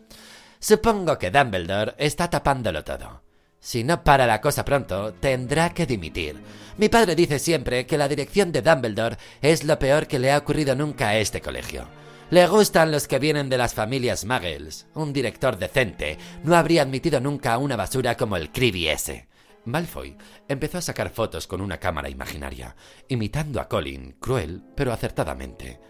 [0.60, 3.23] Supongo que Dumbledore está tapándolo todo.
[3.60, 6.39] Si no para la cosa pronto, tendrá que dimitir.
[6.77, 10.38] Mi padre dice siempre que la dirección de Dumbledore es lo peor que le ha
[10.38, 11.88] ocurrido nunca a este colegio.
[12.32, 14.88] Le gustan los que vienen de las familias Muggles.
[14.94, 19.28] Un director decente no habría admitido nunca una basura como el Cribby ese.
[19.65, 20.15] Malfoy
[20.48, 22.78] empezó a sacar fotos con una cámara imaginaria,
[23.10, 25.82] imitando a Colin, cruel pero acertadamente.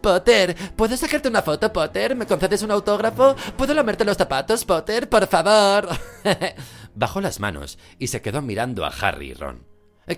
[0.00, 2.14] Potter, ¿puedo sacarte una foto, Potter?
[2.14, 3.34] ¿Me concedes un autógrafo?
[3.56, 5.08] ¿Puedo lamerte los zapatos, Potter?
[5.08, 5.88] Por favor.
[6.94, 9.66] Bajó las manos y se quedó mirando a Harry y Ron.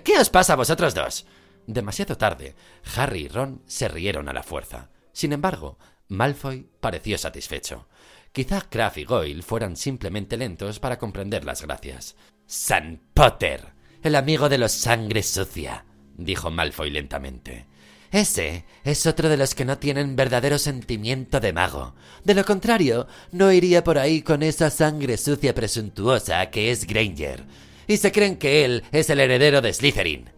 [0.03, 1.25] ¿Qué os pasa a vosotros dos?
[1.65, 2.55] Demasiado tarde,
[2.95, 4.91] Harry y Ron se rieron a la fuerza.
[5.13, 7.87] Sin embargo, Malfoy pareció satisfecho.
[8.31, 12.15] Quizá Kraft y Goyle fueran simplemente lentos para comprender las gracias.
[12.45, 15.85] San Potter, el amigo de los sangre sucia,
[16.17, 17.67] dijo Malfoy lentamente.
[18.11, 21.95] Ese es otro de los que no tienen verdadero sentimiento de mago.
[22.25, 27.45] De lo contrario, no iría por ahí con esa sangre sucia presuntuosa que es Granger.
[27.87, 30.29] Y se creen que él es el heredero de Slytherin.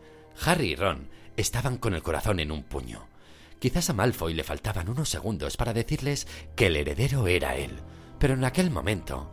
[0.45, 3.07] Harry y Ron estaban con el corazón en un puño.
[3.63, 7.79] Quizás a Malfoy le faltaban unos segundos para decirles que el heredero era él.
[8.19, 9.31] Pero en aquel momento...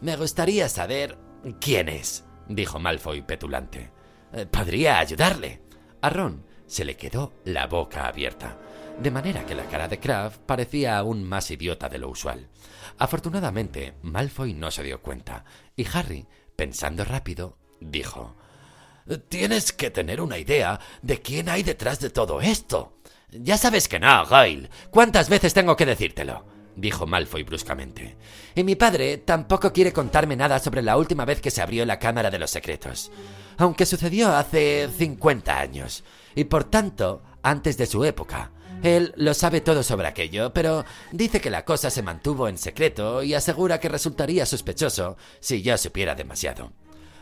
[0.00, 1.18] Me gustaría saber
[1.60, 3.90] quién es, dijo Malfoy petulante.
[4.32, 5.60] Eh, podría ayudarle.
[6.00, 8.56] A Ron se le quedó la boca abierta,
[9.02, 12.48] de manera que la cara de Kraft parecía aún más idiota de lo usual.
[12.96, 15.44] Afortunadamente, Malfoy no se dio cuenta,
[15.76, 16.26] y Harry,
[16.56, 18.34] pensando rápido, dijo
[19.28, 22.97] Tienes que tener una idea de quién hay detrás de todo esto.
[23.30, 24.70] Ya sabes que no, Goyle.
[24.90, 26.44] ¿Cuántas veces tengo que decírtelo?
[26.78, 28.16] dijo Malfoy bruscamente.
[28.54, 31.98] Y mi padre tampoco quiere contarme nada sobre la última vez que se abrió la
[31.98, 33.10] Cámara de los Secretos,
[33.56, 38.52] aunque sucedió hace 50 años y por tanto antes de su época.
[38.82, 43.24] Él lo sabe todo sobre aquello, pero dice que la cosa se mantuvo en secreto
[43.24, 46.72] y asegura que resultaría sospechoso si yo supiera demasiado.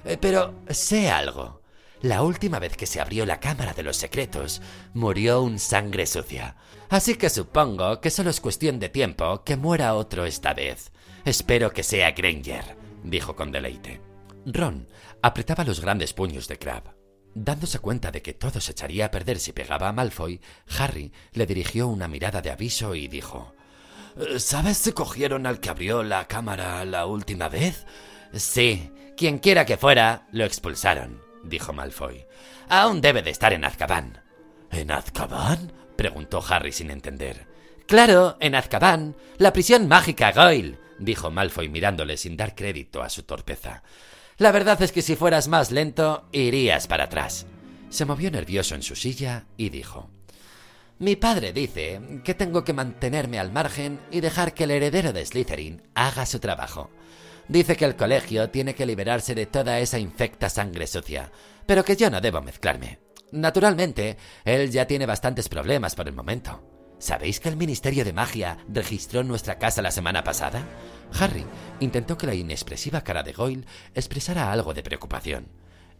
[0.04, 1.62] Eh, pero sé algo.
[2.02, 4.60] La última vez que se abrió la Cámara de los Secretos,
[4.92, 6.56] murió un sangre sucia.
[6.88, 10.92] Así que supongo que solo es cuestión de tiempo que muera otro esta vez.
[11.24, 14.00] Espero que sea Granger, dijo con deleite.
[14.44, 14.86] Ron
[15.22, 16.94] apretaba los grandes puños de Crab.
[17.34, 20.40] Dándose cuenta de que todo se echaría a perder si pegaba a Malfoy,
[20.78, 23.54] Harry le dirigió una mirada de aviso y dijo
[24.38, 27.84] ¿Sabes si cogieron al que abrió la cámara la última vez?
[28.32, 32.26] Sí, quien quiera que fuera, lo expulsaron, dijo Malfoy.
[32.68, 34.22] Aún debe de estar en Azkaban.
[34.70, 35.72] ¿En Azkaban?
[35.96, 37.46] preguntó Harry sin entender.
[37.86, 43.22] Claro, en Azkaban, la prisión mágica Goyle, dijo Malfoy mirándole sin dar crédito a su
[43.22, 43.82] torpeza.
[44.38, 47.46] La verdad es que si fueras más lento, irías para atrás.
[47.88, 50.10] Se movió nervioso en su silla y dijo
[50.98, 55.24] Mi padre dice que tengo que mantenerme al margen y dejar que el heredero de
[55.24, 56.90] Slytherin haga su trabajo.
[57.48, 61.30] Dice que el colegio tiene que liberarse de toda esa infecta sangre sucia,
[61.66, 62.98] pero que yo no debo mezclarme.
[63.32, 66.62] Naturalmente, él ya tiene bastantes problemas por el momento.
[66.98, 70.64] ¿Sabéis que el Ministerio de Magia registró nuestra casa la semana pasada?
[71.20, 71.44] Harry
[71.80, 75.48] intentó que la inexpresiva cara de Goyle expresara algo de preocupación.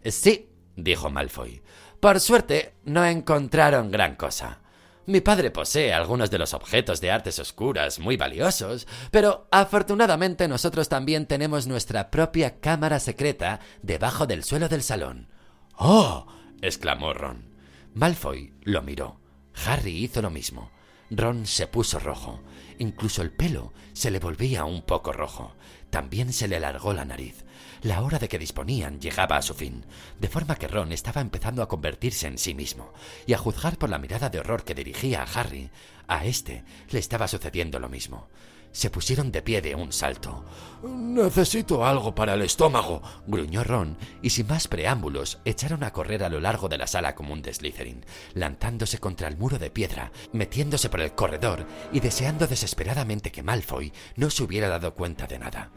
[0.03, 1.61] Sí, dijo Malfoy.
[1.99, 4.61] Por suerte, no encontraron gran cosa.
[5.07, 10.89] Mi padre posee algunos de los objetos de artes oscuras muy valiosos, pero afortunadamente nosotros
[10.89, 15.29] también tenemos nuestra propia cámara secreta debajo del suelo del salón.
[15.77, 16.27] ¡Oh!
[16.61, 17.55] exclamó Ron.
[17.93, 19.21] Malfoy lo miró.
[19.65, 20.71] Harry hizo lo mismo.
[21.09, 22.41] Ron se puso rojo.
[22.77, 25.55] Incluso el pelo se le volvía un poco rojo.
[25.97, 27.43] También se le alargó la nariz.
[27.81, 29.83] La hora de que disponían llegaba a su fin,
[30.19, 32.93] de forma que Ron estaba empezando a convertirse en sí mismo,
[33.25, 35.71] y a juzgar por la mirada de horror que dirigía a Harry,
[36.07, 38.27] a este le estaba sucediendo lo mismo
[38.77, 40.45] se pusieron de pie de un salto.
[40.83, 46.29] Necesito algo para el estómago, gruñó Ron, y sin más preámbulos echaron a correr a
[46.29, 50.89] lo largo de la sala común de Slytherin, lanzándose contra el muro de piedra, metiéndose
[50.89, 55.71] por el corredor y deseando desesperadamente que Malfoy no se hubiera dado cuenta de nada.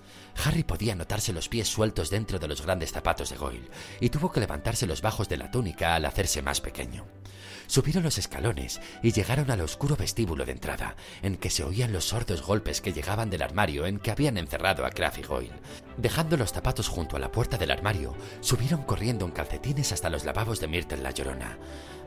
[0.45, 4.31] Harry podía notarse los pies sueltos dentro de los grandes zapatos de Goyle, y tuvo
[4.31, 7.07] que levantarse los bajos de la túnica al hacerse más pequeño.
[7.71, 12.05] Subieron los escalones y llegaron al oscuro vestíbulo de entrada, en que se oían los
[12.05, 15.53] sordos golpes que llegaban del armario en que habían encerrado a Kraft y Goyle.
[15.97, 20.25] Dejando los zapatos junto a la puerta del armario, subieron corriendo en calcetines hasta los
[20.25, 21.59] lavabos de Myrtle la Llorona.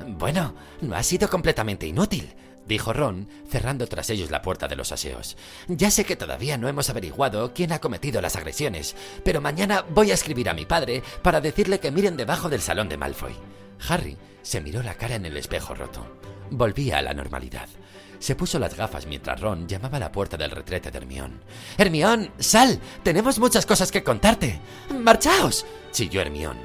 [0.06, 2.34] Bueno, no ha sido completamente inútil,
[2.68, 5.38] dijo Ron, cerrando tras ellos la puerta de los aseos.
[5.70, 10.12] Ya sé que todavía no hemos averiguado quién ha cometido las agresiones, pero mañana voy
[10.12, 13.63] a escribir a mi padre para decirle que miren debajo del salón de Malfoy.
[13.88, 16.06] Harry se miró la cara en el espejo roto.
[16.50, 17.68] Volvía a la normalidad.
[18.20, 21.42] Se puso las gafas mientras Ron llamaba a la puerta del retrete de Hermión.
[21.78, 24.62] Hermión, sal, tenemos muchas cosas que contarte.
[24.98, 26.58] Marchaos, chilló Hermión.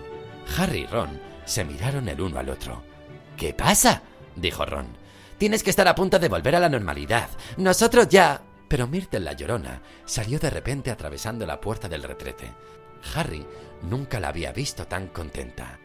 [0.57, 2.83] Harry y Ron se miraron el uno al otro.
[3.37, 4.03] ¿Qué pasa?
[4.37, 4.87] dijo Ron.
[5.39, 7.29] Tienes que estar a punto de volver a la normalidad.
[7.57, 8.43] Nosotros ya...
[8.69, 12.53] Pero Myrtle la llorona salió de repente atravesando la puerta del retrete.
[13.15, 13.47] Harry
[13.83, 15.79] nunca la había visto tan contenta.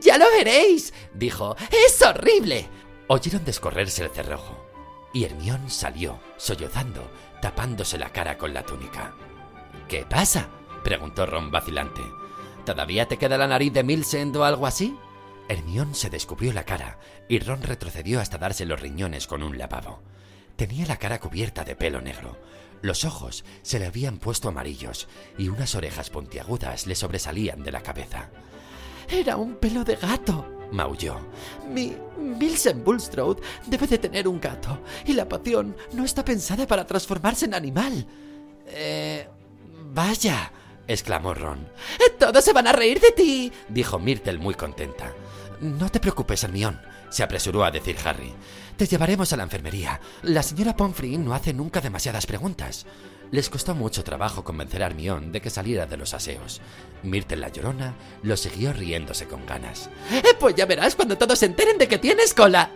[0.00, 0.92] ¡Ya lo veréis!
[1.12, 1.56] dijo.
[1.86, 2.68] ¡Es horrible!
[3.08, 4.64] Oyeron descorrerse el cerrojo
[5.14, 7.08] y Hermión salió, sollozando,
[7.40, 9.14] tapándose la cara con la túnica.
[9.88, 10.48] ¿Qué pasa?
[10.82, 12.02] preguntó Ron vacilante.
[12.66, 14.98] ¿Todavía te queda la nariz de Milsend o algo así?
[15.48, 20.02] Hermión se descubrió la cara y Ron retrocedió hasta darse los riñones con un lavabo.
[20.56, 22.36] Tenía la cara cubierta de pelo negro.
[22.82, 27.82] Los ojos se le habían puesto amarillos y unas orejas puntiagudas le sobresalían de la
[27.82, 28.30] cabeza.
[29.08, 31.18] Era un pelo de gato, maulló.
[31.68, 36.86] Mi Milsen Bulstrode debe de tener un gato y la poción no está pensada para
[36.86, 38.06] transformarse en animal.
[38.66, 39.28] Eh.
[39.92, 40.50] Vaya,
[40.88, 41.68] exclamó Ron.
[42.18, 45.12] Todos se van a reír de ti, dijo Myrtle muy contenta.
[45.60, 46.80] No te preocupes, Hermión,
[47.10, 48.32] se apresuró a decir Harry.
[48.76, 50.00] Te llevaremos a la enfermería.
[50.22, 52.86] La señora Pomfrey no hace nunca demasiadas preguntas.
[53.30, 56.60] Les costó mucho trabajo convencer a Hermión de que saliera de los aseos.
[57.02, 59.90] Myrtle la llorona lo siguió riéndose con ganas.
[60.12, 62.70] Eh, pues ya verás cuando todos se enteren de que tienes cola.